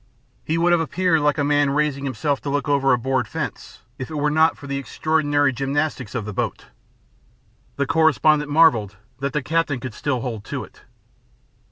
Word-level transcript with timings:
He 0.43 0.57
would 0.57 0.71
have 0.71 0.81
appeared 0.81 1.19
like 1.21 1.37
a 1.37 1.43
man 1.43 1.69
raising 1.69 2.05
himself 2.05 2.41
to 2.41 2.49
look 2.49 2.67
over 2.67 2.91
a 2.91 2.97
board 2.97 3.27
fence, 3.27 3.81
if 3.99 4.09
it 4.09 4.15
were 4.15 4.31
not 4.31 4.57
for 4.57 4.65
the 4.65 4.79
extraordinary 4.79 5.53
gymnastics 5.53 6.15
of 6.15 6.25
the 6.25 6.33
boat. 6.33 6.65
The 7.75 7.85
correspondent 7.85 8.49
marvelled 8.49 8.95
that 9.19 9.33
the 9.33 9.43
captain 9.43 9.79
could 9.79 9.93
still 9.93 10.21
hold 10.21 10.43
to 10.45 10.63
it. 10.63 10.81